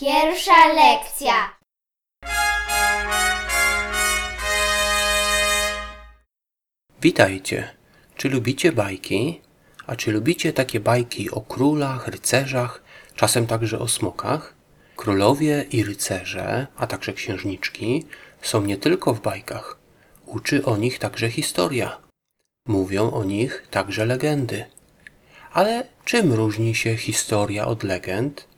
Pierwsza 0.00 0.68
lekcja. 0.74 1.58
Witajcie. 7.02 7.74
Czy 8.16 8.28
lubicie 8.28 8.72
bajki? 8.72 9.40
A 9.86 9.96
czy 9.96 10.12
lubicie 10.12 10.52
takie 10.52 10.80
bajki 10.80 11.30
o 11.30 11.40
królach, 11.40 12.08
rycerzach, 12.08 12.82
czasem 13.16 13.46
także 13.46 13.78
o 13.78 13.88
smokach? 13.88 14.54
Królowie 14.96 15.66
i 15.72 15.84
rycerze, 15.84 16.66
a 16.76 16.86
także 16.86 17.12
księżniczki 17.12 18.06
są 18.42 18.62
nie 18.62 18.76
tylko 18.76 19.14
w 19.14 19.20
bajkach. 19.20 19.78
Uczy 20.26 20.64
o 20.64 20.76
nich 20.76 20.98
także 20.98 21.30
historia. 21.30 21.98
Mówią 22.66 23.10
o 23.10 23.24
nich 23.24 23.66
także 23.70 24.06
legendy. 24.06 24.64
Ale 25.52 25.86
czym 26.04 26.32
różni 26.32 26.74
się 26.74 26.96
historia 26.96 27.66
od 27.66 27.82
legend? 27.82 28.49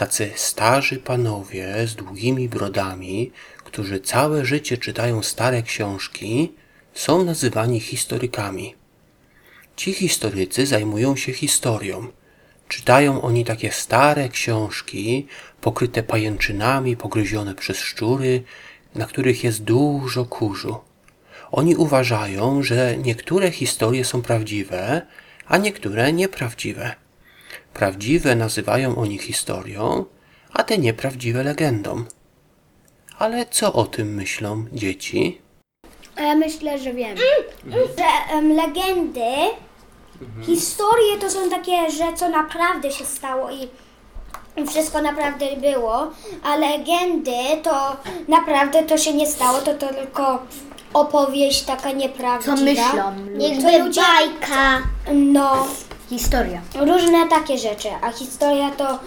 Tacy 0.00 0.30
starzy 0.36 0.96
panowie 0.96 1.86
z 1.86 1.94
długimi 1.94 2.48
brodami, 2.48 3.32
którzy 3.64 4.00
całe 4.00 4.44
życie 4.44 4.78
czytają 4.78 5.22
stare 5.22 5.62
książki, 5.62 6.52
są 6.94 7.24
nazywani 7.24 7.80
historykami. 7.80 8.74
Ci 9.76 9.92
historycy 9.92 10.66
zajmują 10.66 11.16
się 11.16 11.32
historią. 11.32 12.06
Czytają 12.68 13.22
oni 13.22 13.44
takie 13.44 13.72
stare 13.72 14.28
książki, 14.28 15.26
pokryte 15.60 16.02
pajęczynami, 16.02 16.96
pogryzione 16.96 17.54
przez 17.54 17.78
szczury, 17.78 18.42
na 18.94 19.06
których 19.06 19.44
jest 19.44 19.62
dużo 19.64 20.24
kurzu. 20.24 20.78
Oni 21.50 21.76
uważają, 21.76 22.62
że 22.62 22.96
niektóre 22.96 23.50
historie 23.50 24.04
są 24.04 24.22
prawdziwe, 24.22 25.06
a 25.46 25.56
niektóre 25.56 26.12
nieprawdziwe. 26.12 27.07
Prawdziwe 27.78 28.34
nazywają 28.34 28.96
oni 28.96 29.18
historią, 29.18 30.04
a 30.52 30.62
te 30.62 30.78
nieprawdziwe 30.78 31.42
legendą. 31.44 32.04
Ale 33.18 33.46
co 33.46 33.72
o 33.72 33.84
tym 33.84 34.14
myślą 34.14 34.64
dzieci? 34.72 35.40
Ja 36.16 36.34
myślę, 36.34 36.78
że 36.78 36.92
wiem. 36.94 37.16
Że 37.66 38.34
em, 38.36 38.52
legendy, 38.52 39.30
historie 40.42 41.18
to 41.20 41.30
są 41.30 41.50
takie, 41.50 41.90
że 41.90 42.04
co 42.14 42.28
naprawdę 42.28 42.90
się 42.90 43.04
stało 43.04 43.50
i 43.50 43.68
wszystko 44.66 45.02
naprawdę 45.02 45.46
było, 45.56 46.10
a 46.42 46.56
legendy 46.56 47.62
to 47.62 47.96
naprawdę 48.28 48.82
to 48.82 48.98
się 48.98 49.14
nie 49.14 49.26
stało, 49.26 49.58
to, 49.58 49.74
to 49.74 49.94
tylko 49.94 50.42
opowieść 50.94 51.62
taka 51.62 51.92
nieprawdziwa. 51.92 52.56
Co 52.56 52.62
myślą 52.64 53.82
ludzie, 53.84 54.00
Bajka. 54.00 54.82
no, 55.14 55.66
Historia. 56.08 56.62
różne 56.74 57.28
takie 57.28 57.58
rzeczy, 57.58 57.88
a 58.02 58.12
historia 58.12 58.70
to 58.70 58.98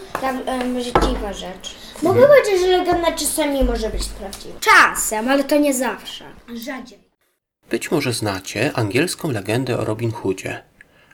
em, 0.48 0.82
życzliwa 0.82 1.34
rzecz. 1.34 1.76
Mogę 2.04 2.28
powiedzieć, 2.28 2.62
że 2.62 2.78
legenda 2.78 3.12
czasami 3.12 3.64
może 3.64 3.90
być 3.90 4.04
prawdziwa. 4.08 4.60
Czasem, 4.60 5.28
ale 5.28 5.44
to 5.44 5.58
nie 5.58 5.74
zawsze. 5.74 6.26
Rzadziej. 6.54 7.00
Być 7.70 7.92
może 7.92 8.14
znacie 8.14 8.72
angielską 8.74 9.32
legendę 9.32 9.78
o 9.78 9.86
Robin 9.86 10.12
Hoodzie, 10.12 10.64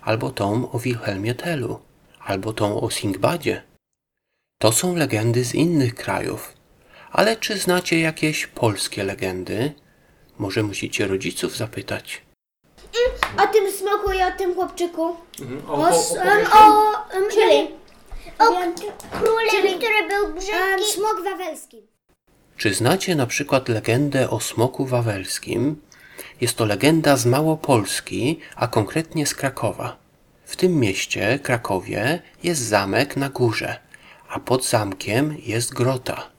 albo 0.01 0.29
tą 0.31 0.71
o 0.71 0.79
Wilhelmie 0.79 1.35
Tellu, 1.35 1.79
albo 2.19 2.53
tą 2.53 2.81
o 2.81 2.89
Singbadzie. 2.91 3.63
To 4.57 4.71
są 4.71 4.95
legendy 4.95 5.45
z 5.45 5.55
innych 5.55 5.95
krajów. 5.95 6.53
Ale 7.11 7.35
czy 7.35 7.57
znacie 7.57 7.99
jakieś 7.99 8.47
polskie 8.47 9.03
legendy? 9.03 9.73
Może 10.37 10.63
musicie 10.63 11.07
rodziców 11.07 11.57
zapytać. 11.57 12.26
O 13.43 13.47
tym 13.47 13.71
smoku 13.71 14.11
i 14.11 14.21
o 14.23 14.31
tym 14.37 14.55
chłopczyku. 14.55 15.15
O, 15.67 15.89
s- 15.89 16.15
em, 16.15 16.47
o, 16.53 16.93
em, 17.11 17.23
Czyli? 17.33 17.75
O 18.39 18.45
królem, 18.45 18.73
który 19.77 20.07
był 20.07 20.25
em, 20.25 20.33
brzydki. 20.33 20.91
smok 20.93 21.23
wawelski. 21.23 21.81
Czy 22.57 22.73
znacie 22.73 23.15
na 23.15 23.25
przykład 23.27 23.69
legendę 23.69 24.29
o 24.29 24.39
smoku 24.39 24.85
wawelskim? 24.85 25.81
Jest 26.41 26.57
to 26.57 26.65
legenda 26.65 27.17
z 27.17 27.25
Małopolski, 27.25 28.39
a 28.55 28.67
konkretnie 28.67 29.25
z 29.25 29.35
Krakowa. 29.35 29.97
W 30.45 30.55
tym 30.55 30.79
mieście, 30.79 31.39
Krakowie, 31.43 32.21
jest 32.43 32.61
zamek 32.61 33.17
na 33.17 33.29
górze, 33.29 33.79
a 34.29 34.39
pod 34.39 34.65
zamkiem 34.65 35.37
jest 35.43 35.73
grota. 35.73 36.29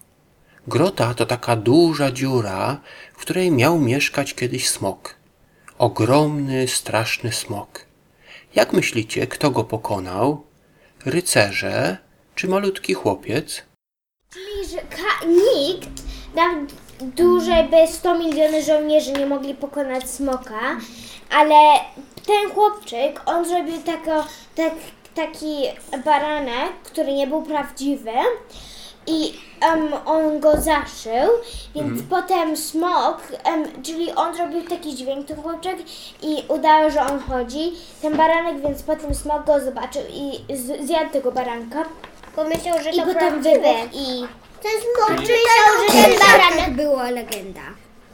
Grota 0.67 1.15
to 1.15 1.27
taka 1.27 1.57
duża 1.57 2.11
dziura, 2.11 2.81
w 3.13 3.21
której 3.21 3.51
miał 3.51 3.79
mieszkać 3.79 4.35
kiedyś 4.35 4.69
smok. 4.71 5.15
Ogromny, 5.79 6.69
straszny 6.69 7.33
smok. 7.33 7.85
Jak 8.55 8.73
myślicie, 8.73 9.27
kto 9.27 9.51
go 9.51 9.65
pokonał? 9.65 10.45
Rycerze 11.05 11.97
czy 12.35 12.49
malutki 12.49 12.95
chłopiec? 12.95 13.63
Czyli, 14.31 14.81
nikt, 15.29 15.89
nawet 16.35 16.73
dłużej 17.01 17.69
by 17.69 17.93
100 17.93 18.19
miliony 18.19 18.63
żołnierzy 18.63 19.13
nie 19.13 19.27
mogli 19.27 19.55
pokonać 19.55 20.11
smoka, 20.11 20.77
ale 21.31 21.81
ten 22.27 22.51
chłopczyk, 22.55 23.21
on 23.27 23.49
zrobił 23.49 23.83
tako, 23.83 24.25
tak, 24.55 24.75
taki 25.15 25.63
baranek, 26.05 26.73
który 26.85 27.13
nie 27.13 27.27
był 27.27 27.43
prawdziwy 27.43 28.13
i 29.09 29.35
em, 29.61 29.95
on 30.07 30.41
go 30.41 30.53
zaszył, 30.53 31.31
więc 31.75 32.03
potem 32.11 32.57
smok, 32.57 33.19
em, 33.45 33.83
czyli 33.83 34.13
on 34.13 34.35
zrobił 34.37 34.63
taki 34.69 34.95
dźwięk, 34.95 35.27
ten 35.27 35.43
chłopczyk 35.43 35.77
i 36.23 36.43
udało, 36.49 36.91
że 36.91 37.01
on 37.01 37.21
chodzi, 37.21 37.73
ten 38.03 38.17
baranek, 38.17 38.61
więc 38.63 38.83
potem 38.83 39.15
smok 39.15 39.47
go 39.47 39.61
zobaczył 39.61 40.03
i 40.13 40.57
z- 40.57 40.87
zjadł 40.87 41.11
tego 41.13 41.33
baranka. 41.33 41.85
Pomyślał, 42.37 42.83
że 42.83 42.91
I 42.91 42.97
to 42.97 43.03
potem 43.03 43.19
prawdziwe. 43.19 43.53
wybuchł 43.59 43.89
i... 43.93 44.27
Ten 44.63 44.73
smok 44.81 45.21
myślał, 45.21 45.89
że 45.89 46.03
ten 46.03 46.19
baranek... 46.19 46.71
była 46.71 47.11
legenda. 47.11 47.61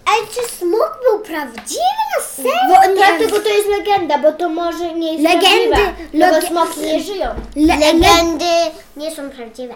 Ale 0.07 0.27
czy 0.27 0.55
smok 0.57 0.99
był 1.11 1.19
prawdziwy 1.21 1.81
na 2.19 2.25
serio? 2.25 2.53
Bo, 2.69 2.95
dlatego 2.97 3.41
to 3.41 3.49
jest 3.49 3.69
legenda, 3.79 4.19
bo 4.19 4.33
to 4.33 4.49
może 4.49 4.95
nie 4.95 5.13
jest 5.13 5.25
Legendy- 5.35 5.69
prawdziwe, 5.69 5.93
no 6.15 6.27
bo 6.31 6.37
lege- 6.37 6.49
smoki 6.49 6.81
nie 6.81 7.01
żyją. 7.01 7.29
Legendy 7.57 8.45
nie 8.97 9.11
są 9.11 9.31
prawdziwe. 9.31 9.75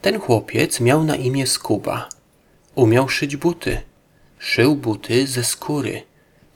Ten 0.00 0.20
chłopiec 0.20 0.80
miał 0.80 1.04
na 1.04 1.16
imię 1.16 1.46
Skuba. 1.46 2.08
Umiał 2.74 3.08
szyć 3.08 3.36
buty. 3.36 3.80
Szył 4.38 4.76
buty 4.76 5.26
ze 5.26 5.44
skóry. 5.44 6.02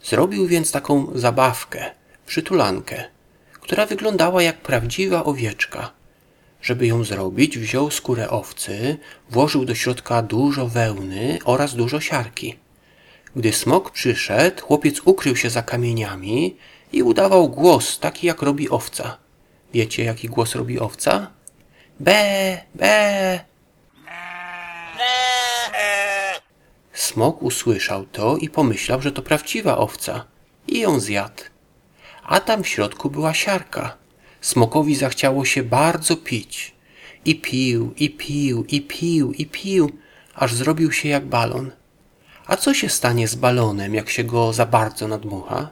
Zrobił 0.03 0.47
więc 0.47 0.71
taką 0.71 1.07
zabawkę, 1.15 1.91
przytulankę, 2.25 3.03
która 3.53 3.85
wyglądała 3.85 4.43
jak 4.43 4.61
prawdziwa 4.61 5.23
owieczka. 5.23 5.91
Żeby 6.61 6.87
ją 6.87 7.03
zrobić, 7.03 7.57
wziął 7.57 7.91
skórę 7.91 8.29
owcy, 8.29 8.97
włożył 9.29 9.65
do 9.65 9.75
środka 9.75 10.21
dużo 10.21 10.67
wełny 10.67 11.39
oraz 11.43 11.75
dużo 11.75 11.99
siarki. 11.99 12.55
Gdy 13.35 13.53
smok 13.53 13.91
przyszedł, 13.91 14.61
chłopiec 14.61 15.01
ukrył 15.05 15.35
się 15.35 15.49
za 15.49 15.63
kamieniami 15.63 16.55
i 16.93 17.03
udawał 17.03 17.49
głos 17.49 17.99
taki, 17.99 18.27
jak 18.27 18.41
robi 18.41 18.69
owca. 18.69 19.17
Wiecie, 19.73 20.03
jaki 20.03 20.29
głos 20.29 20.55
robi 20.55 20.79
owca? 20.79 21.34
Be, 21.99 22.61
be. 22.75 23.39
Smok 26.93 27.43
usłyszał 27.43 28.05
to 28.05 28.37
i 28.37 28.49
pomyślał, 28.49 29.01
że 29.01 29.11
to 29.11 29.21
prawdziwa 29.21 29.77
owca 29.77 30.25
i 30.67 30.79
ją 30.79 30.99
zjadł. 30.99 31.43
A 32.23 32.39
tam 32.39 32.63
w 32.63 32.67
środku 32.67 33.09
była 33.09 33.33
siarka. 33.33 33.97
Smokowi 34.41 34.95
zachciało 34.95 35.45
się 35.45 35.63
bardzo 35.63 36.17
pić. 36.17 36.75
I 37.25 37.35
pił, 37.35 37.93
i 37.97 38.09
pił, 38.09 38.65
i 38.67 38.81
pił, 38.81 39.31
i 39.31 39.45
pił, 39.45 39.91
aż 40.35 40.53
zrobił 40.53 40.91
się 40.91 41.09
jak 41.09 41.25
balon. 41.25 41.71
A 42.47 42.57
co 42.57 42.73
się 42.73 42.89
stanie 42.89 43.27
z 43.27 43.35
balonem, 43.35 43.95
jak 43.95 44.09
się 44.09 44.23
go 44.23 44.53
za 44.53 44.65
bardzo 44.65 45.07
nadmucha? 45.07 45.69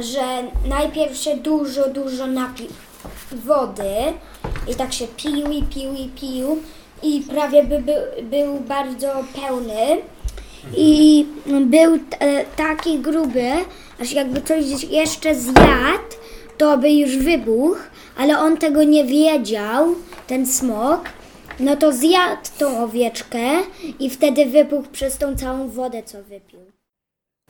Że 0.00 0.50
najpierw 0.68 1.16
się 1.16 1.36
dużo, 1.36 1.88
dużo 1.88 2.26
napił 2.26 2.68
wody 3.32 4.12
i 4.68 4.74
tak 4.74 4.92
się 4.92 5.06
pił 5.06 5.50
i 5.52 5.62
pił 5.62 5.94
i 5.94 6.08
pił. 6.08 6.62
I 7.02 7.20
prawie 7.20 7.64
by, 7.64 7.80
by, 7.80 8.22
był 8.22 8.60
bardzo 8.60 9.08
pełny. 9.34 10.02
I 10.76 11.26
był 11.60 11.94
e, 11.94 12.44
taki 12.44 12.98
gruby, 12.98 13.50
aż 14.00 14.12
jakby 14.12 14.42
coś 14.42 14.82
jeszcze 14.82 15.34
zjadł, 15.34 16.14
to 16.58 16.78
by 16.78 16.90
już 16.90 17.16
wybuchł, 17.16 17.80
ale 18.16 18.38
on 18.38 18.56
tego 18.56 18.82
nie 18.82 19.04
wiedział, 19.04 19.94
ten 20.26 20.46
smok, 20.46 21.00
no 21.60 21.76
to 21.76 21.92
zjadł 21.92 22.42
tą 22.58 22.84
owieczkę 22.84 23.40
i 23.98 24.10
wtedy 24.10 24.46
wybuchł 24.46 24.88
przez 24.92 25.18
tą 25.18 25.36
całą 25.36 25.68
wodę, 25.68 26.02
co 26.02 26.22
wypił. 26.22 26.60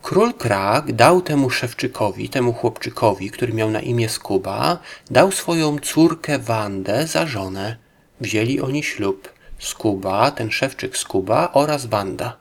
Król 0.05 0.33
Krak 0.33 0.93
dał 0.93 1.21
temu 1.21 1.49
szewczykowi, 1.49 2.29
temu 2.29 2.53
chłopczykowi, 2.53 3.31
który 3.31 3.53
miał 3.53 3.71
na 3.71 3.81
imię 3.81 4.09
Skuba, 4.09 4.77
dał 5.11 5.31
swoją 5.31 5.79
córkę 5.79 6.39
Wandę 6.39 7.07
za 7.07 7.27
żonę. 7.27 7.77
Wzięli 8.21 8.61
oni 8.61 8.83
ślub. 8.83 9.33
Skuba, 9.59 10.31
ten 10.31 10.51
szewczyk 10.51 10.97
Skuba 10.97 11.49
oraz 11.53 11.85
Wanda. 11.85 12.37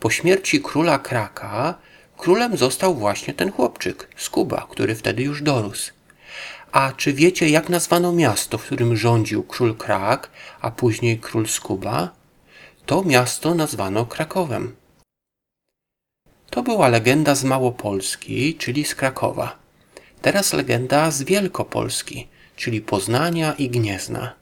Po 0.00 0.10
śmierci 0.10 0.60
króla 0.62 0.98
Kraka 0.98 1.74
królem 2.16 2.56
został 2.56 2.94
właśnie 2.94 3.34
ten 3.34 3.52
chłopczyk, 3.52 4.08
Skuba, 4.16 4.66
który 4.70 4.94
wtedy 4.94 5.22
już 5.22 5.42
dorósł. 5.42 5.92
A 6.72 6.92
czy 6.92 7.12
wiecie, 7.12 7.48
jak 7.48 7.68
nazwano 7.68 8.12
miasto, 8.12 8.58
w 8.58 8.64
którym 8.64 8.96
rządził 8.96 9.42
król 9.42 9.74
Krak, 9.76 10.30
a 10.60 10.70
później 10.70 11.18
król 11.18 11.46
Skuba? 11.46 12.10
To 12.86 13.04
miasto 13.04 13.54
nazwano 13.54 14.06
Krakowem. 14.06 14.77
To 16.50 16.62
była 16.62 16.88
legenda 16.88 17.34
z 17.34 17.44
Małopolski, 17.44 18.54
czyli 18.54 18.84
z 18.84 18.94
Krakowa. 18.94 19.56
Teraz 20.22 20.52
legenda 20.52 21.10
z 21.10 21.22
Wielkopolski, 21.22 22.28
czyli 22.56 22.80
Poznania 22.80 23.52
i 23.52 23.68
Gniezna. 23.70 24.32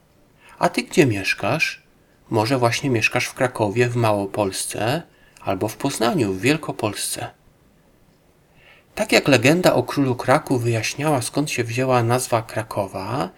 A 0.58 0.68
ty 0.68 0.82
gdzie 0.82 1.06
mieszkasz? 1.06 1.82
Może 2.30 2.58
właśnie 2.58 2.90
mieszkasz 2.90 3.26
w 3.26 3.34
Krakowie 3.34 3.88
w 3.88 3.96
Małopolsce 3.96 5.02
albo 5.40 5.68
w 5.68 5.76
Poznaniu 5.76 6.32
w 6.32 6.40
Wielkopolsce. 6.40 7.30
Tak 8.94 9.12
jak 9.12 9.28
legenda 9.28 9.74
o 9.74 9.82
królu 9.82 10.14
Kraku 10.14 10.58
wyjaśniała 10.58 11.22
skąd 11.22 11.50
się 11.50 11.64
wzięła 11.64 12.02
nazwa 12.02 12.42
Krakowa, 12.42 13.30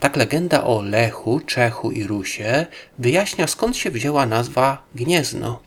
tak 0.00 0.16
legenda 0.16 0.64
o 0.64 0.82
Lechu, 0.82 1.40
Czechu 1.40 1.90
i 1.90 2.04
Rusie 2.04 2.66
wyjaśnia 2.98 3.46
skąd 3.46 3.76
się 3.76 3.90
wzięła 3.90 4.26
nazwa 4.26 4.82
Gniezno. 4.94 5.60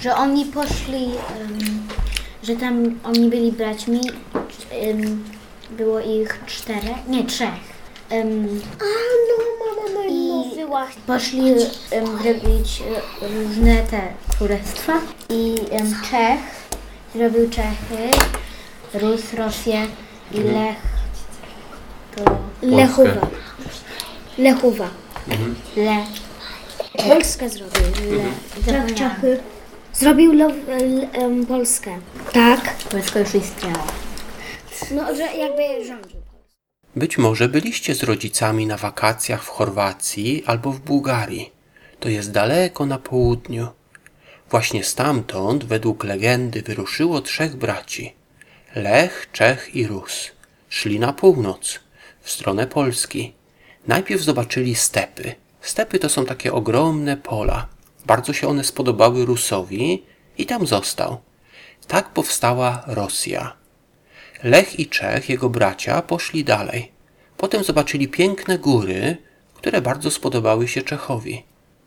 Że 0.00 0.14
oni 0.14 0.44
poszli, 0.44 1.10
że 2.42 2.56
tam 2.56 3.00
oni 3.04 3.28
byli 3.30 3.52
braćmi, 3.52 4.00
em, 4.70 5.24
było 5.70 6.00
ich 6.00 6.40
czterech, 6.46 7.08
nie 7.08 7.24
trzech. 7.24 7.72
Em, 8.10 8.60
A 8.80 8.84
no, 9.28 9.44
mama 9.66 10.04
I 10.06 10.12
mówiła. 10.28 10.86
poszli 11.06 11.50
em, 11.90 12.06
robić 12.06 12.82
e, 13.22 13.28
różne 13.28 13.76
te 13.76 14.00
królestwa 14.38 14.92
i 15.30 15.54
em, 15.70 15.94
Czech 16.10 16.40
zrobił 17.14 17.50
Czechy, 17.50 18.10
Rus, 18.94 19.32
Rosję 19.34 19.86
i 20.34 20.38
Lech 20.38 20.76
to 22.16 22.38
Lechowa. 22.62 23.26
Lechowa. 24.38 24.88
Le, 25.76 25.96
Polskę 27.08 27.48
zrobił. 27.48 27.72
zapomniałam. 28.66 28.94
Czechy. 28.94 29.40
Zrobił 29.92 30.32
lo, 30.32 30.50
l, 30.68 31.08
em, 31.12 31.46
Polskę. 31.46 31.98
Tak. 32.32 32.74
Polska 32.90 33.20
już 33.20 33.34
istniała. 33.34 33.86
No, 34.90 35.14
że 35.14 35.22
jakby 35.22 35.84
rządził. 35.86 36.20
Być 36.96 37.18
może 37.18 37.48
byliście 37.48 37.94
z 37.94 38.02
rodzicami 38.02 38.66
na 38.66 38.76
wakacjach 38.76 39.44
w 39.44 39.48
Chorwacji 39.48 40.42
albo 40.46 40.72
w 40.72 40.80
Bułgarii. 40.80 41.52
To 42.00 42.08
jest 42.08 42.30
daleko 42.30 42.86
na 42.86 42.98
południu. 42.98 43.68
Właśnie 44.50 44.84
stamtąd, 44.84 45.64
według 45.64 46.04
legendy, 46.04 46.62
wyruszyło 46.62 47.20
trzech 47.20 47.56
braci. 47.56 48.14
Lech, 48.74 49.28
Czech 49.32 49.74
i 49.74 49.86
Rus. 49.86 50.30
Szli 50.68 51.00
na 51.00 51.12
północ, 51.12 51.80
w 52.20 52.30
stronę 52.30 52.66
Polski. 52.66 53.32
Najpierw 53.86 54.22
zobaczyli 54.22 54.74
stepy. 54.74 55.34
Stepy 55.60 55.98
to 55.98 56.08
są 56.08 56.24
takie 56.26 56.52
ogromne 56.52 57.16
pola. 57.16 57.68
Bardzo 58.06 58.32
się 58.32 58.48
one 58.48 58.64
spodobały 58.64 59.24
Rusowi 59.24 60.02
i 60.38 60.46
tam 60.46 60.66
został. 60.66 61.20
Tak 61.88 62.08
powstała 62.08 62.82
Rosja. 62.86 63.56
Lech 64.44 64.80
i 64.80 64.86
Czech, 64.86 65.28
jego 65.28 65.50
bracia, 65.50 66.02
poszli 66.02 66.44
dalej. 66.44 66.92
Potem 67.36 67.64
zobaczyli 67.64 68.08
piękne 68.08 68.58
góry, 68.58 69.16
które 69.54 69.80
bardzo 69.80 70.10
spodobały 70.10 70.68
się 70.68 70.82
Czechowi. 70.82 71.42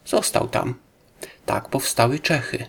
Został 0.05 0.47
tam. 0.47 0.75
Tak 1.45 1.69
powstały 1.69 2.19
Czechy. 2.19 2.65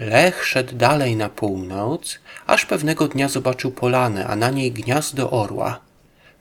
Lech 0.00 0.46
szedł 0.46 0.76
dalej 0.76 1.16
na 1.16 1.28
północ, 1.28 2.18
aż 2.46 2.66
pewnego 2.66 3.08
dnia 3.08 3.28
zobaczył 3.28 3.70
polanę, 3.70 4.26
a 4.26 4.36
na 4.36 4.50
niej 4.50 4.72
gniazdo 4.72 5.30
orła. 5.30 5.80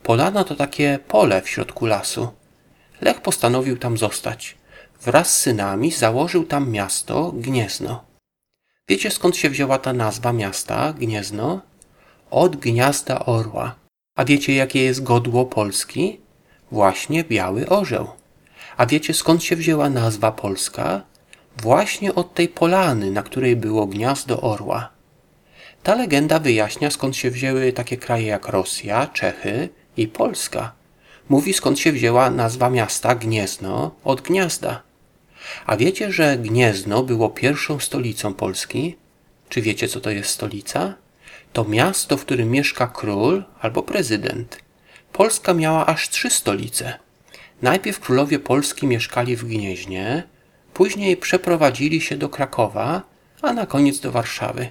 Polana 0.04 0.44
to 0.44 0.56
takie 0.56 1.00
pole 1.08 1.42
w 1.42 1.50
środku 1.50 1.86
lasu. 1.86 2.32
Lech 3.02 3.22
postanowił 3.22 3.78
tam 3.78 3.98
zostać. 3.98 4.58
Wraz 5.06 5.36
z 5.36 5.40
synami 5.40 5.92
założył 5.92 6.44
tam 6.44 6.72
miasto 6.72 7.32
Gniezno. 7.32 8.04
Wiecie 8.88 9.12
skąd 9.12 9.38
się 9.38 9.50
wzięła 9.50 9.78
ta 9.78 9.94
nazwa 9.94 10.34
miasta 10.34 10.94
Gniezno? 10.94 11.62
Od 12.32 12.56
gniazda 12.56 13.26
orła. 13.26 13.76
A 14.16 14.26
wiecie 14.26 14.56
jakie 14.56 14.84
jest 14.84 15.04
godło 15.04 15.46
Polski? 15.46 16.20
Właśnie 16.72 17.24
biały 17.24 17.70
orzeł. 17.70 18.08
A 18.78 18.86
wiecie 18.86 19.14
skąd 19.14 19.44
się 19.44 19.56
wzięła 19.56 19.90
nazwa 19.90 20.32
Polska? 20.32 21.02
Właśnie 21.58 22.16
od 22.16 22.34
tej 22.34 22.48
polany, 22.48 23.12
na 23.12 23.24
której 23.24 23.56
było 23.56 23.88
gniazdo 23.88 24.42
orła. 24.42 24.90
Ta 25.84 25.96
legenda 25.96 26.40
wyjaśnia 26.40 26.92
skąd 26.92 27.16
się 27.16 27.32
wzięły 27.32 27.74
takie 27.74 27.98
kraje 27.98 28.28
jak 28.28 28.48
Rosja, 28.48 29.08
Czechy 29.08 29.70
i 29.98 30.08
Polska. 30.08 30.72
Mówi 31.30 31.54
skąd 31.54 31.80
się 31.80 31.92
wzięła 31.92 32.30
nazwa 32.30 32.70
miasta 32.70 33.16
Gniezno 33.16 33.92
od 34.04 34.22
gniazda. 34.22 34.91
A 35.66 35.78
wiecie, 35.78 36.12
że 36.12 36.38
Gniezno 36.38 37.04
było 37.04 37.30
pierwszą 37.30 37.80
stolicą 37.80 38.34
Polski? 38.34 38.96
Czy 39.50 39.62
wiecie, 39.62 39.88
co 39.88 40.02
to 40.02 40.10
jest 40.10 40.30
stolica? 40.30 40.94
To 41.54 41.66
miasto, 41.66 42.18
w 42.18 42.26
którym 42.26 42.52
mieszka 42.52 42.88
król 42.88 43.44
albo 43.60 43.84
prezydent. 43.84 44.58
Polska 45.14 45.54
miała 45.54 45.86
aż 45.86 46.10
trzy 46.10 46.30
stolice. 46.30 46.94
Najpierw 47.62 48.00
królowie 48.00 48.40
Polski 48.40 48.88
mieszkali 48.88 49.36
w 49.36 49.46
Gnieźnie, 49.46 50.24
później 50.74 51.18
przeprowadzili 51.18 52.02
się 52.02 52.18
do 52.18 52.30
Krakowa, 52.30 53.02
a 53.42 53.54
na 53.54 53.66
koniec 53.66 54.00
do 54.00 54.12
Warszawy. 54.12 54.70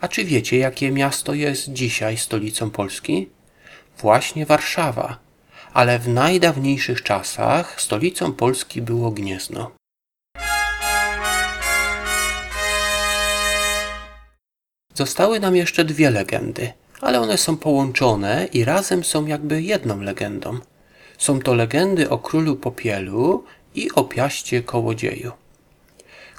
A 0.00 0.08
czy 0.08 0.24
wiecie, 0.24 0.58
jakie 0.58 0.90
miasto 0.90 1.34
jest 1.34 1.72
dzisiaj 1.72 2.16
stolicą 2.16 2.70
Polski? 2.70 3.28
Właśnie 3.98 4.46
Warszawa, 4.46 5.18
ale 5.72 5.98
w 5.98 6.08
najdawniejszych 6.08 7.02
czasach 7.02 7.80
stolicą 7.80 8.32
Polski 8.32 8.82
było 8.82 9.10
Gniezno. 9.10 9.77
Zostały 14.98 15.40
nam 15.40 15.56
jeszcze 15.56 15.84
dwie 15.84 16.10
legendy, 16.10 16.72
ale 17.00 17.20
one 17.20 17.38
są 17.38 17.56
połączone 17.56 18.48
i 18.52 18.64
razem 18.64 19.04
są 19.04 19.26
jakby 19.26 19.62
jedną 19.62 20.00
legendą. 20.00 20.58
Są 21.18 21.40
to 21.40 21.54
legendy 21.54 22.10
o 22.10 22.18
królu 22.18 22.56
Popielu 22.56 23.44
i 23.74 23.92
o 23.92 24.04
piaście 24.04 24.62
kołodzieju. 24.62 25.32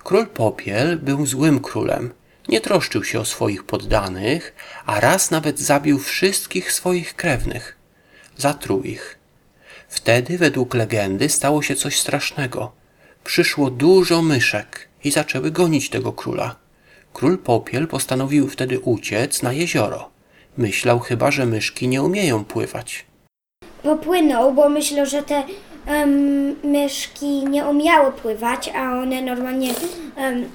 Król 0.04 0.28
Popiel 0.28 0.98
był 0.98 1.26
złym 1.26 1.60
królem. 1.60 2.14
Nie 2.48 2.62
troszczył 2.62 3.04
się 3.04 3.20
o 3.20 3.26
swoich 3.26 3.64
poddanych, 3.64 4.56
a 4.86 5.00
raz 5.00 5.32
nawet 5.32 5.60
zabił 5.60 6.00
wszystkich 6.00 6.72
swoich 6.72 7.16
krewnych. 7.16 7.78
Zatruł 8.38 8.84
ich. 8.84 9.20
Wtedy, 9.90 10.38
według 10.38 10.74
legendy, 10.74 11.30
stało 11.30 11.62
się 11.62 11.76
coś 11.76 12.00
strasznego. 12.00 12.72
Przyszło 13.24 13.70
dużo 13.70 14.22
myszek 14.22 14.90
i 15.04 15.12
zaczęły 15.12 15.52
gonić 15.52 15.90
tego 15.90 16.14
króla. 16.14 16.59
Król 17.14 17.38
Popiel 17.38 17.88
postanowił 17.88 18.48
wtedy 18.50 18.80
uciec 18.80 19.42
na 19.42 19.54
jezioro. 19.54 20.10
Myślał 20.58 21.00
chyba, 21.00 21.32
że 21.32 21.46
myszki 21.46 21.88
nie 21.88 22.04
umieją 22.04 22.46
pływać. 22.46 23.06
Popłynął, 23.84 24.54
bo 24.54 24.70
myślał, 24.70 25.06
że 25.06 25.24
te 25.24 25.44
em, 25.86 26.56
myszki 26.64 27.46
nie 27.46 27.66
umiały 27.66 28.12
pływać, 28.12 28.70
a 28.76 28.82
one 29.02 29.22
normalnie 29.22 29.74
em, 30.16 30.52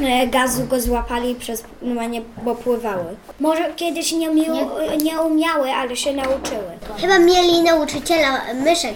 e, 0.00 0.26
gazu 0.26 0.64
go 0.64 0.80
złapali 0.80 1.34
przez 1.34 1.64
normalnie, 1.82 2.22
bo 2.42 2.54
pływały. 2.54 3.16
Może 3.40 3.72
kiedyś 3.76 4.12
nie, 4.12 4.30
umiały, 4.30 4.96
nie 5.02 5.20
umiały, 5.20 5.70
ale 5.70 5.96
się 5.96 6.12
nauczyły. 6.12 6.70
Chyba 7.00 7.18
mieli 7.18 7.62
nauczyciela 7.62 8.40
myszek. 8.54 8.94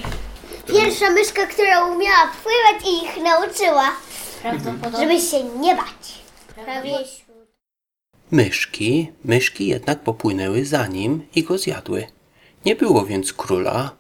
Pierwsza 0.67 1.11
myszka, 1.11 1.47
która 1.47 1.85
umiała 1.85 2.31
pływać 2.43 2.93
i 2.93 3.05
ich 3.05 3.25
nauczyła, 3.25 3.91
żeby 5.01 5.21
się 5.21 5.45
nie 5.45 5.77
bać. 5.77 6.20
Prawie 6.65 6.99
Myszki, 8.31 9.13
myszki 9.25 9.67
jednak 9.67 10.01
popłynęły 10.01 10.65
za 10.65 10.87
nim 10.87 11.27
i 11.35 11.43
go 11.43 11.59
zjadły. 11.59 12.07
Nie 12.65 12.77
było 12.77 13.07
więc 13.07 13.33
króla, 13.33 13.91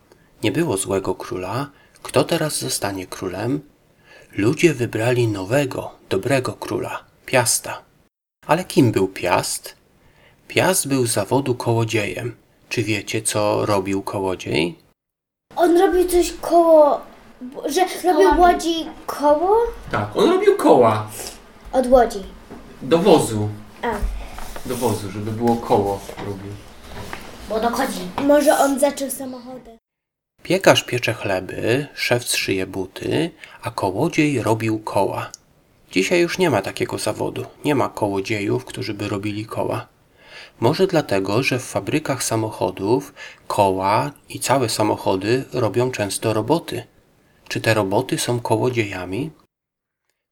nie 0.42 0.52
było 0.52 0.76
złego 0.76 1.14
króla. 1.14 1.70
Kto 2.02 2.24
teraz 2.24 2.58
zostanie 2.58 3.06
królem? 3.06 3.60
Ludzie 4.36 4.74
wybrali 4.74 5.28
nowego, 5.28 5.90
dobrego 6.08 6.52
króla, 6.52 7.04
Piasta. 7.26 7.82
Ale 8.46 8.64
kim 8.64 8.92
był 8.92 9.08
Piast? 9.08 9.74
Piast 10.48 10.88
był 10.88 11.06
z 11.06 11.12
zawodu 11.12 11.54
kołodziejem. 11.54 12.36
Czy 12.68 12.82
wiecie, 12.82 13.22
co 13.22 13.66
robił 13.66 14.02
kołodziej? 14.02 14.78
On 15.56 15.78
robił 15.78 16.08
coś 16.08 16.32
koło, 16.40 17.00
że 17.66 18.12
robił 18.12 18.40
łodzi 18.40 18.86
koło 19.06 19.56
Tak, 19.90 20.16
on 20.16 20.30
robił 20.30 20.56
koła 20.56 21.10
od 21.72 21.86
łodzi. 21.86 22.22
do 22.82 22.98
wozu. 22.98 23.48
A. 23.82 23.92
Do 24.66 24.76
wozu, 24.76 25.10
żeby 25.10 25.32
było 25.32 25.56
koło 25.56 26.00
robił. 26.18 26.52
Bo 27.48 27.60
dochodzi. 27.60 28.00
Może 28.22 28.58
on 28.58 28.80
zaczął 28.80 29.10
samochodem. 29.10 29.76
Piekarz 30.42 30.82
piecze 30.84 31.14
chleby, 31.14 31.86
szewc 31.94 32.34
szyje 32.36 32.66
buty, 32.66 33.30
a 33.62 33.70
kołodziej 33.70 34.42
robił 34.42 34.78
koła. 34.78 35.30
Dzisiaj 35.92 36.20
już 36.20 36.38
nie 36.38 36.50
ma 36.50 36.62
takiego 36.62 36.98
zawodu. 36.98 37.44
Nie 37.64 37.74
ma 37.74 37.88
kołodziejów, 37.88 38.64
którzy 38.64 38.94
by 38.94 39.08
robili 39.08 39.46
koła. 39.46 39.86
Może 40.60 40.86
dlatego, 40.86 41.42
że 41.42 41.58
w 41.58 41.64
fabrykach 41.64 42.22
samochodów 42.24 43.14
koła 43.48 44.10
i 44.28 44.40
całe 44.40 44.68
samochody 44.68 45.44
robią 45.52 45.90
często 45.90 46.32
roboty. 46.32 46.82
Czy 47.48 47.60
te 47.60 47.74
roboty 47.74 48.18
są 48.18 48.40
kołodziejami? 48.40 49.30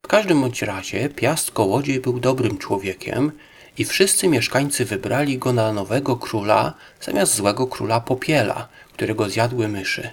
W 0.05 0.09
każdym 0.09 0.41
bądź 0.41 0.63
razie 0.63 1.09
Piast 1.09 1.51
Kołodziej 1.51 2.01
był 2.01 2.21
dobrym 2.21 2.59
człowiekiem 2.59 3.33
i 3.79 3.85
wszyscy 3.85 4.29
mieszkańcy 4.29 4.85
wybrali 4.85 5.39
go 5.39 5.53
na 5.53 5.73
nowego 5.73 6.17
króla 6.17 6.75
zamiast 7.01 7.35
złego 7.35 7.67
króla 7.67 8.01
Popiela, 8.01 8.69
którego 8.93 9.29
zjadły 9.29 9.69
myszy. 9.69 10.11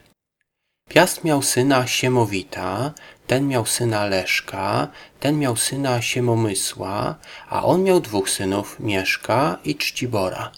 Piast 0.90 1.24
miał 1.24 1.42
syna 1.42 1.88
Siemowita, 1.88 2.94
ten 3.28 3.48
miał 3.48 3.66
syna 3.66 4.06
Leszka, 4.06 4.88
ten 5.20 5.40
miał 5.40 5.56
syna 5.56 6.02
Siemomysła, 6.02 7.16
a 7.50 7.64
on 7.64 7.84
miał 7.84 8.00
dwóch 8.00 8.30
synów, 8.30 8.80
Mieszka 8.80 9.58
i 9.64 9.76
Czcibora. 9.76 10.52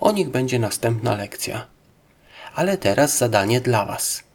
O 0.00 0.12
nich 0.12 0.28
będzie 0.28 0.58
następna 0.58 1.16
lekcja. 1.16 1.66
Ale 2.54 2.78
teraz 2.78 3.18
zadanie 3.18 3.60
dla 3.60 3.84
was. 3.84 4.29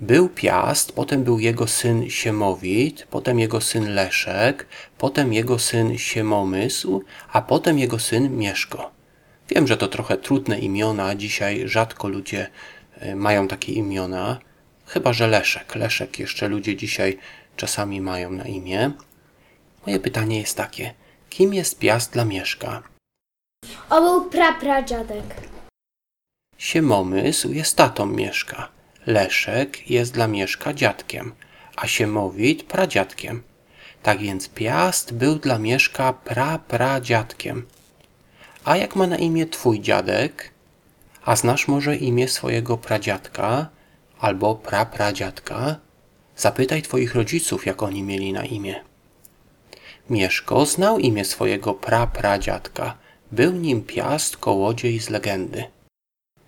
Był 0.00 0.28
Piast, 0.28 0.92
potem 0.92 1.24
był 1.24 1.38
jego 1.38 1.66
syn 1.66 2.10
Siemowit, 2.10 3.06
potem 3.10 3.40
jego 3.40 3.60
syn 3.60 3.94
Leszek, 3.94 4.66
potem 4.98 5.32
jego 5.32 5.58
syn 5.58 5.98
Siemomysł, 5.98 7.02
a 7.32 7.42
potem 7.42 7.78
jego 7.78 7.98
syn 7.98 8.36
Mieszko. 8.36 8.90
Wiem, 9.48 9.66
że 9.66 9.76
to 9.76 9.88
trochę 9.88 10.16
trudne 10.16 10.58
imiona, 10.58 11.14
dzisiaj 11.14 11.68
rzadko 11.68 12.08
ludzie 12.08 12.50
e, 12.98 13.16
mają 13.16 13.48
takie 13.48 13.72
imiona, 13.72 14.38
chyba 14.86 15.12
że 15.12 15.26
Leszek. 15.26 15.74
Leszek 15.74 16.18
jeszcze 16.18 16.48
ludzie 16.48 16.76
dzisiaj 16.76 17.18
czasami 17.56 18.00
mają 18.00 18.30
na 18.30 18.44
imię. 18.44 18.90
Moje 19.86 20.00
pytanie 20.00 20.40
jest 20.40 20.56
takie: 20.56 20.94
kim 21.30 21.54
jest 21.54 21.78
Piast 21.78 22.12
dla 22.12 22.24
Mieszka? 22.24 22.82
On 23.90 24.04
był 24.04 24.30
prapradziadek. 24.30 25.24
Siemomysł 26.58 27.52
jest 27.52 27.76
tatą 27.76 28.06
Mieszka. 28.06 28.75
Leszek 29.06 29.90
jest 29.90 30.12
dla 30.12 30.26
Mieszka 30.26 30.74
dziadkiem, 30.74 31.32
a 31.76 31.86
Siemowit 31.86 32.62
pradziadkiem. 32.62 33.42
Tak 34.02 34.18
więc 34.18 34.48
Piast 34.48 35.14
był 35.14 35.38
dla 35.38 35.58
Mieszka 35.58 36.12
prapradziadkiem. 36.12 37.66
A 38.64 38.76
jak 38.76 38.96
ma 38.96 39.06
na 39.06 39.16
imię 39.16 39.46
twój 39.46 39.80
dziadek? 39.80 40.50
A 41.24 41.36
znasz 41.36 41.68
może 41.68 41.96
imię 41.96 42.28
swojego 42.28 42.76
pradziadka 42.76 43.68
albo 44.20 44.54
prapradziadka? 44.54 45.76
Zapytaj 46.36 46.82
twoich 46.82 47.14
rodziców, 47.14 47.66
jak 47.66 47.82
oni 47.82 48.02
mieli 48.02 48.32
na 48.32 48.44
imię. 48.44 48.80
Mieszko 50.10 50.66
znał 50.66 50.98
imię 50.98 51.24
swojego 51.24 51.74
prapradziadka. 51.74 52.94
Był 53.32 53.52
nim 53.52 53.82
Piast 53.82 54.36
Kołodziej 54.36 55.00
z 55.00 55.10
legendy. 55.10 55.64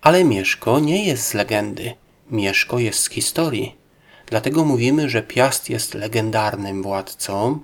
Ale 0.00 0.24
Mieszko 0.24 0.80
nie 0.80 1.06
jest 1.06 1.26
z 1.26 1.34
legendy. 1.34 1.94
Mieszko 2.30 2.78
jest 2.78 3.02
z 3.02 3.10
historii. 3.10 3.76
Dlatego 4.26 4.64
mówimy, 4.64 5.08
że 5.08 5.22
Piast 5.22 5.70
jest 5.70 5.94
legendarnym 5.94 6.82
władcą, 6.82 7.60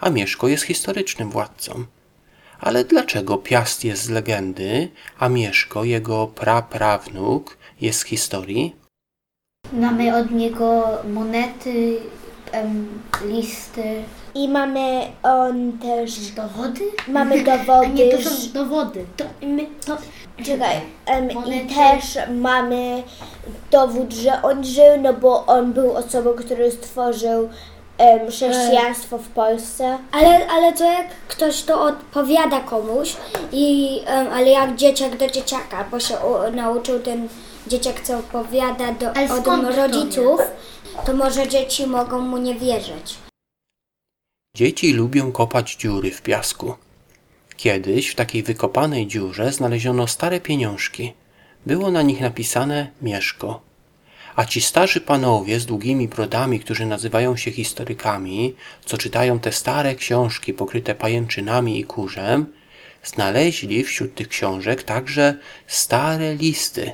a 0.00 0.10
Mieszko 0.10 0.48
jest 0.48 0.64
historycznym 0.64 1.30
władcą. 1.30 1.84
Ale 2.60 2.84
dlaczego 2.84 3.38
Piast 3.38 3.84
jest 3.84 4.02
z 4.02 4.08
legendy, 4.08 4.88
a 5.18 5.28
Mieszko, 5.28 5.84
jego 5.84 6.26
praprawnuk, 6.26 7.58
jest 7.80 8.00
z 8.00 8.04
historii? 8.04 8.76
Mamy 9.72 10.16
od 10.16 10.30
niego 10.30 10.98
monety, 11.12 11.98
listy, 13.24 14.02
I 14.38 14.48
mamy 14.48 15.00
on 15.22 15.72
też. 15.78 16.30
dowody? 16.30 16.80
Mamy 17.08 17.42
dowody. 17.50 17.88
nie, 17.88 18.16
to 18.16 18.30
są 18.30 18.52
dowody. 18.52 19.04
To, 19.16 19.24
my, 19.42 19.66
to, 19.86 19.96
Czekaj, 20.44 20.80
em, 21.06 21.28
i 21.30 21.74
też 21.74 22.18
mamy 22.34 23.02
dowód, 23.70 24.12
że 24.12 24.42
on 24.42 24.64
żył, 24.64 25.00
no 25.02 25.12
bo 25.12 25.46
on 25.46 25.72
był 25.72 25.96
osobą, 25.96 26.30
który 26.32 26.70
stworzył 26.70 27.48
em, 27.98 28.30
chrześcijaństwo 28.30 29.18
w 29.18 29.28
Polsce. 29.28 29.98
Ale, 30.12 30.48
ale 30.48 30.72
to 30.72 30.84
jak 30.84 31.06
ktoś 31.28 31.62
to 31.62 31.82
odpowiada 31.82 32.60
komuś, 32.60 33.16
i, 33.52 34.00
em, 34.06 34.26
ale 34.32 34.50
jak 34.50 34.76
dzieciak 34.76 35.16
do 35.16 35.28
dzieciaka, 35.28 35.84
bo 35.90 36.00
się 36.00 36.14
u, 36.14 36.56
nauczył 36.56 37.00
ten 37.00 37.28
dzieciak, 37.66 38.00
co 38.00 38.18
opowiada 38.18 38.92
do, 38.92 39.08
od 39.10 39.40
skąd 39.42 39.68
to 39.68 39.76
rodziców, 39.76 40.40
to 41.06 41.14
może 41.14 41.48
dzieci 41.48 41.86
mogą 41.86 42.20
mu 42.20 42.36
nie 42.36 42.54
wierzyć. 42.54 43.27
Dzieci 44.58 44.92
lubią 44.92 45.32
kopać 45.32 45.76
dziury 45.76 46.10
w 46.10 46.22
piasku. 46.22 46.74
Kiedyś 47.56 48.08
w 48.08 48.14
takiej 48.14 48.42
wykopanej 48.42 49.06
dziurze 49.06 49.52
znaleziono 49.52 50.06
stare 50.06 50.40
pieniążki. 50.40 51.12
Było 51.66 51.90
na 51.90 52.02
nich 52.02 52.20
napisane 52.20 52.90
Mieszko. 53.02 53.60
A 54.36 54.44
ci 54.44 54.60
starzy 54.60 55.00
panowie 55.00 55.60
z 55.60 55.66
długimi 55.66 56.08
brodami, 56.08 56.60
którzy 56.60 56.86
nazywają 56.86 57.36
się 57.36 57.50
historykami, 57.50 58.54
co 58.84 58.98
czytają 58.98 59.38
te 59.38 59.52
stare 59.52 59.94
książki 59.94 60.54
pokryte 60.54 60.94
pajęczynami 60.94 61.80
i 61.80 61.84
kurzem, 61.84 62.46
znaleźli 63.04 63.84
wśród 63.84 64.14
tych 64.14 64.28
książek 64.28 64.82
także 64.82 65.34
stare 65.66 66.34
listy. 66.34 66.92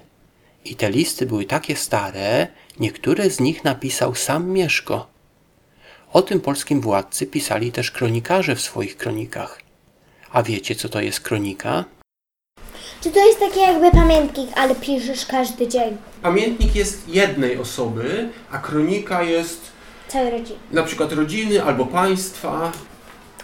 I 0.64 0.76
te 0.76 0.90
listy 0.90 1.26
były 1.26 1.44
takie 1.44 1.76
stare, 1.76 2.46
niektóre 2.80 3.30
z 3.30 3.40
nich 3.40 3.64
napisał 3.64 4.14
sam 4.14 4.50
Mieszko. 4.50 5.13
O 6.14 6.22
tym 6.22 6.40
polskim 6.40 6.80
władcy 6.80 7.26
pisali 7.26 7.72
też 7.72 7.90
kronikarze 7.90 8.56
w 8.56 8.60
swoich 8.60 8.96
kronikach. 8.96 9.60
A 10.32 10.42
wiecie, 10.42 10.74
co 10.74 10.88
to 10.88 11.00
jest 11.00 11.20
kronika? 11.20 11.84
Czy 13.00 13.10
to 13.10 13.26
jest 13.26 13.40
takie 13.40 13.60
jakby 13.60 13.90
pamiętnik, 13.90 14.50
ale 14.56 14.74
piszesz 14.74 15.26
każdy 15.26 15.68
dzień? 15.68 15.96
Pamiętnik 16.22 16.74
jest 16.74 17.08
jednej 17.08 17.58
osoby, 17.58 18.28
a 18.50 18.58
kronika 18.58 19.22
jest 19.22 19.60
Całej 20.08 20.30
rodziny. 20.30 20.58
na 20.72 20.82
przykład 20.82 21.12
rodziny 21.12 21.64
albo 21.64 21.86
państwa. 21.86 22.72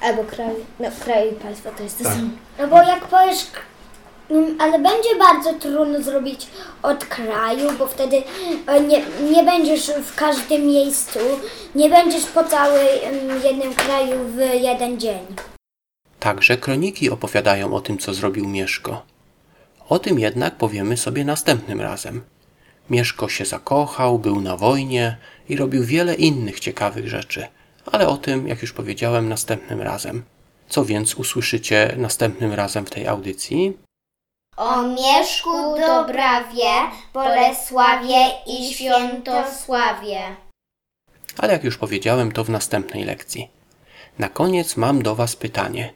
Albo 0.02 0.24
kraju. 0.24 0.66
No, 0.80 0.88
kraju 1.04 1.32
i 1.32 1.34
państwo 1.34 1.70
to 1.76 1.82
jest 1.82 1.98
to 1.98 2.04
Tak. 2.04 2.12
samo. 2.12 2.28
No 2.58 2.68
bo 2.68 2.76
jak 2.82 3.06
powiesz, 3.08 3.46
ale 4.58 4.78
będzie 4.78 5.16
bardzo 5.18 5.52
trudno 5.52 6.02
zrobić 6.02 6.46
od 6.82 7.04
kraju, 7.04 7.68
bo 7.78 7.86
wtedy 7.86 8.22
e, 8.66 8.80
nie, 8.80 9.02
nie 9.30 9.44
będziesz 9.44 9.90
w 10.04 10.14
każdym 10.14 10.66
miejscu, 10.66 11.18
nie 11.74 11.90
będziesz 11.90 12.26
po 12.26 12.44
całym 12.44 12.86
em, 13.02 13.42
jednym 13.44 13.74
kraju 13.74 14.18
w 14.28 14.62
jeden 14.62 15.00
dzień. 15.00 15.26
Także 16.20 16.56
kroniki 16.56 17.10
opowiadają 17.10 17.74
o 17.74 17.80
tym, 17.80 17.98
co 17.98 18.14
zrobił 18.14 18.48
Mieszko. 18.48 19.02
O 19.88 19.98
tym 19.98 20.18
jednak 20.18 20.56
powiemy 20.56 20.96
sobie 20.96 21.24
następnym 21.24 21.80
razem. 21.80 22.22
Mieszko 22.90 23.28
się 23.28 23.44
zakochał, 23.44 24.18
był 24.18 24.40
na 24.40 24.56
wojnie 24.56 25.16
i 25.48 25.56
robił 25.56 25.84
wiele 25.84 26.14
innych 26.14 26.60
ciekawych 26.60 27.08
rzeczy, 27.08 27.46
ale 27.92 28.08
o 28.08 28.16
tym, 28.16 28.48
jak 28.48 28.62
już 28.62 28.72
powiedziałem, 28.72 29.28
następnym 29.28 29.80
razem. 29.80 30.22
Co 30.68 30.84
więc 30.84 31.14
usłyszycie 31.14 31.94
następnym 31.96 32.52
razem 32.52 32.86
w 32.86 32.90
tej 32.90 33.06
audycji? 33.06 33.76
O 34.60 34.82
Mieszku 34.82 35.76
Dobrawie, 35.86 36.70
Bolesławie 37.12 38.30
i 38.46 38.74
Świętosławie. 38.74 40.20
Ale 41.38 41.52
jak 41.52 41.64
już 41.64 41.78
powiedziałem, 41.78 42.32
to 42.32 42.44
w 42.44 42.50
następnej 42.50 43.04
lekcji. 43.04 43.48
Na 44.18 44.28
koniec 44.28 44.76
mam 44.76 45.02
do 45.02 45.14
Was 45.14 45.36
pytanie. 45.36 45.92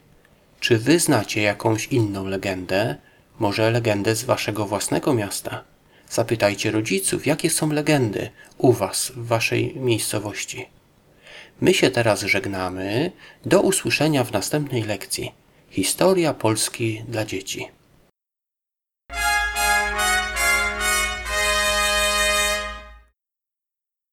Czy 0.61 0.79
Wy 0.79 0.99
znacie 0.99 1.43
jakąś 1.43 1.87
inną 1.87 2.25
legendę? 2.27 2.97
Może 3.39 3.71
legendę 3.71 4.15
z 4.15 4.25
Waszego 4.25 4.67
własnego 4.67 5.15
miasta? 5.15 5.65
Zapytajcie 6.11 6.71
rodziców, 6.71 7.27
jakie 7.27 7.51
są 7.51 7.73
legendy 7.73 8.31
u 8.59 8.73
Was, 8.73 9.13
w 9.17 9.27
Waszej 9.27 9.77
miejscowości. 9.77 10.69
My 11.61 11.75
się 11.75 11.91
teraz 11.91 12.23
żegnamy. 12.23 13.13
Do 13.47 13.61
usłyszenia 13.61 14.25
w 14.25 14.33
następnej 14.33 14.83
lekcji. 14.83 15.33
Historia 15.71 16.35
Polski 16.35 17.05
dla 17.09 17.25
dzieci. 17.25 17.69